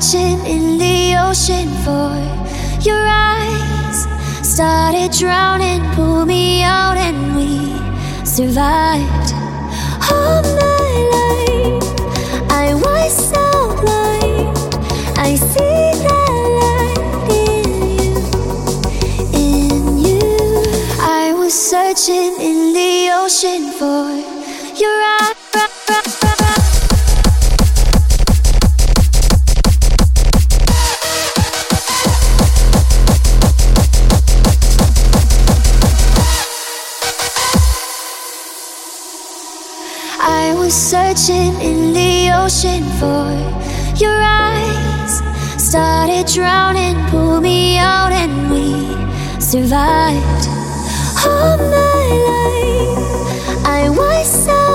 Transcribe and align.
searching 0.00 0.38
in 0.44 0.76
the 0.76 1.16
ocean 1.18 1.68
for 1.82 2.12
your 2.82 3.02
eyes. 3.08 4.06
Started 4.46 5.10
drowning, 5.12 5.82
Pull 5.94 6.26
me 6.26 6.62
out, 6.62 6.98
and 6.98 7.34
we 7.34 7.72
survived. 8.26 9.32
All 10.10 10.42
my 10.42 10.92
life, 11.16 12.50
I 12.50 12.74
was 12.74 13.12
so 13.32 13.44
blind. 13.80 14.58
I 15.16 15.34
see 15.36 15.86
that 16.04 16.40
light 16.60 17.02
in 17.32 17.64
you, 17.96 18.14
in 19.32 19.98
you. 19.98 20.20
I 21.00 21.32
was 21.32 21.54
searching 21.54 22.34
in 22.38 22.74
the 22.74 23.10
ocean 23.14 23.72
for 23.72 24.10
your 24.78 25.02
eyes. 25.20 25.36
searching 40.86 41.52
in 41.60 41.92
the 41.92 42.30
ocean 42.30 42.84
for 43.00 43.26
your 43.96 44.16
eyes. 44.22 45.20
Started 45.60 46.28
drowning, 46.32 46.94
pulled 47.10 47.42
me 47.42 47.76
out, 47.76 48.12
and 48.12 48.48
we 48.52 48.86
survived. 49.40 50.46
All 51.26 51.58
my 51.58 52.06
life, 52.30 53.66
I 53.66 53.90
was. 53.90 54.44
So 54.44 54.65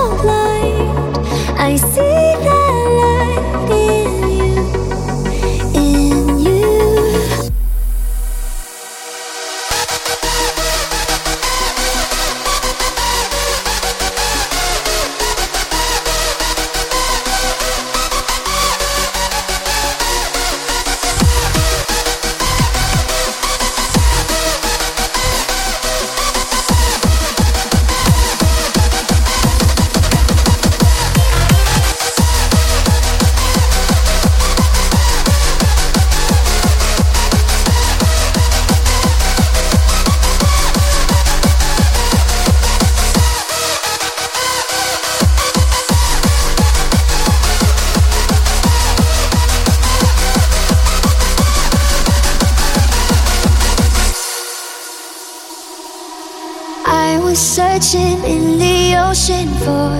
searching 57.82 58.24
in 58.24 58.58
the 58.58 58.94
ocean 58.96 59.48
for 59.64 59.90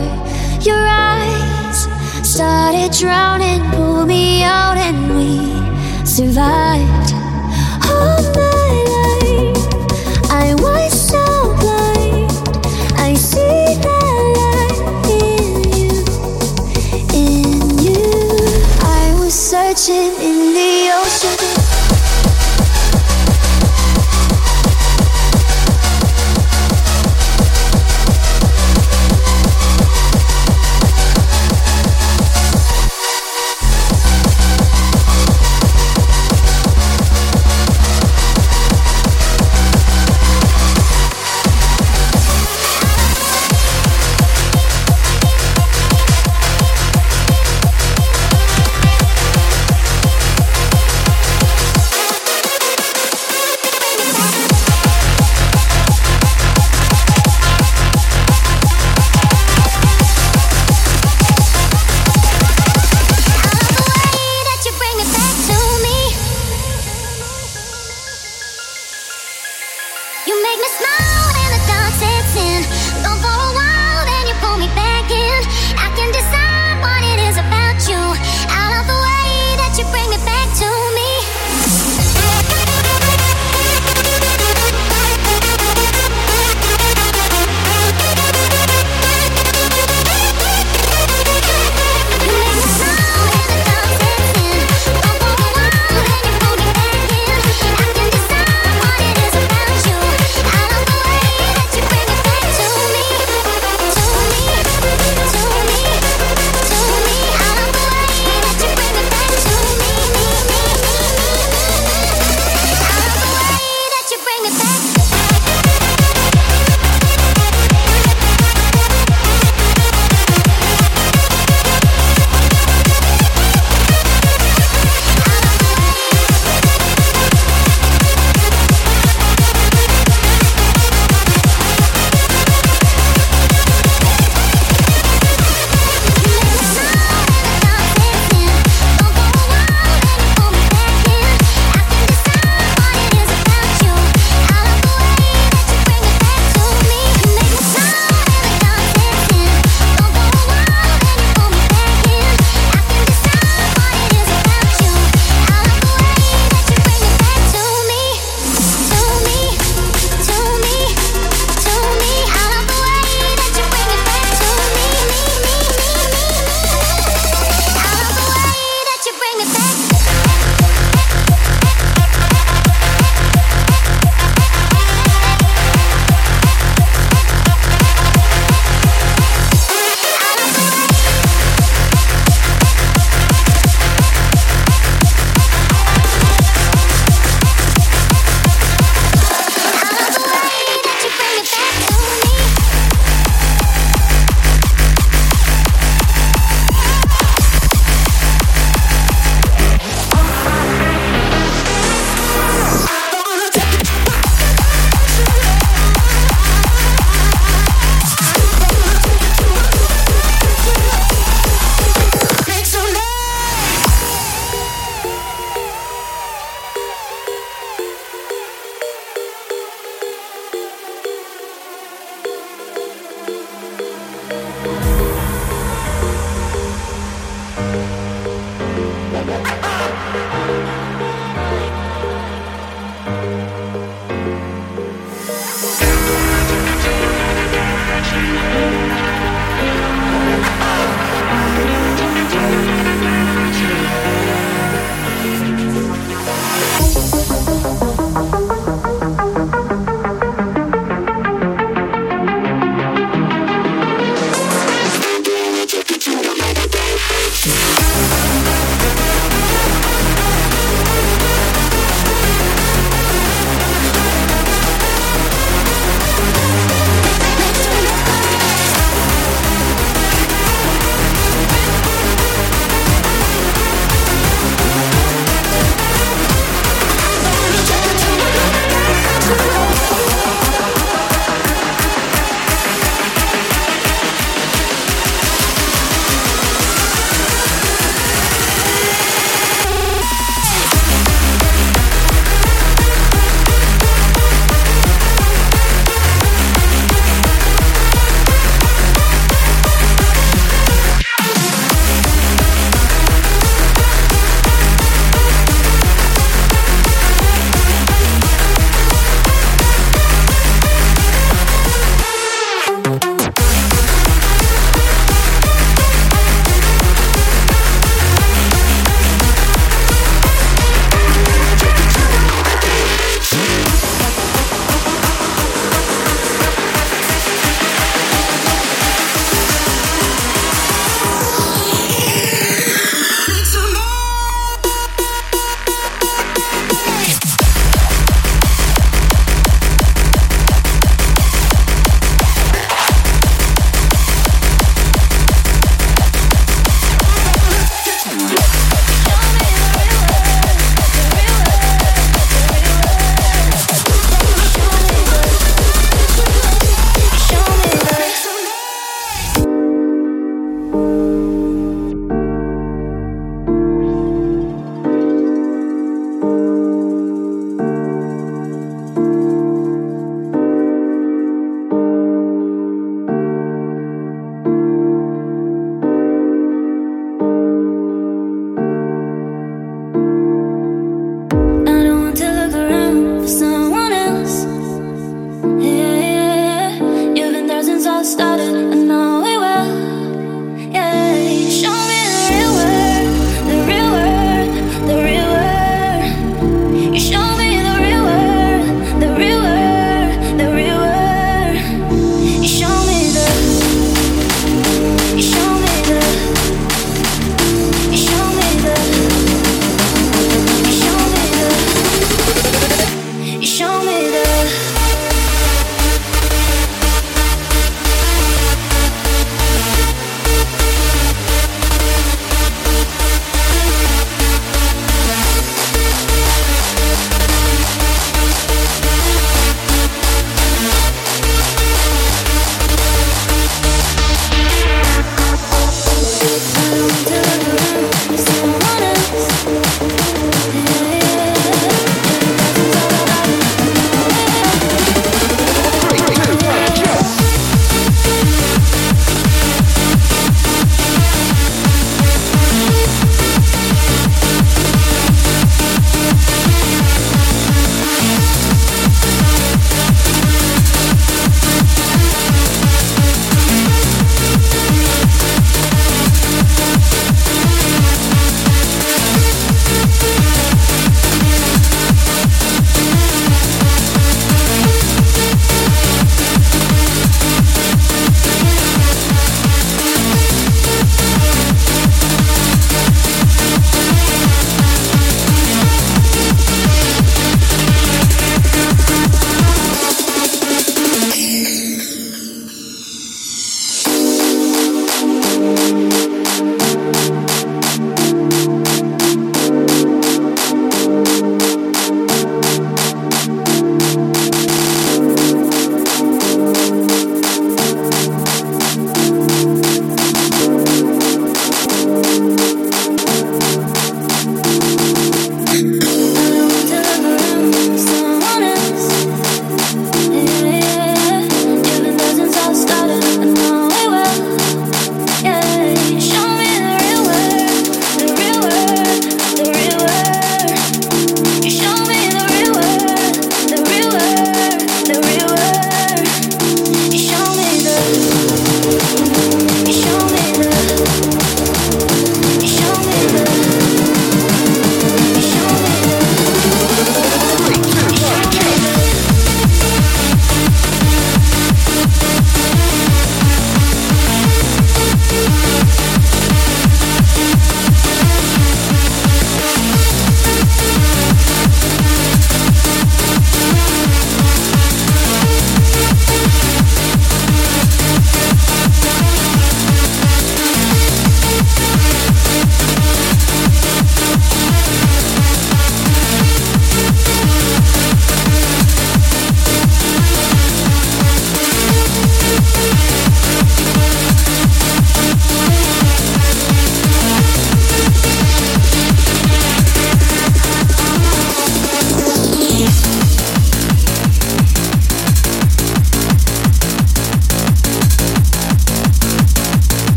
your 0.60 0.86
eyes. 0.86 1.88
Started 2.22 2.92
drowning, 2.92 3.60
pulled 3.72 4.06
me 4.06 4.44
out, 4.44 4.76
and 4.76 5.16
we 5.16 6.06
survived. 6.06 7.12
All 7.90 8.22
my 8.34 8.72
life, 8.94 9.66
I 10.30 10.54
was 10.58 10.92
so 11.08 11.24
blind. 11.60 12.30
I 12.98 13.14
see 13.14 13.74
the 13.86 13.98
light 14.38 14.78
in 15.10 15.44
you, 15.76 15.92
in 17.18 17.78
you. 17.82 18.06
I 18.80 19.16
was 19.18 19.34
searching 19.34 20.14
in 20.20 20.54
the 20.54 20.90
ocean. 20.94 21.41